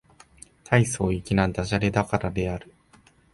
[0.63, 2.73] 大層粋な駄洒落だからである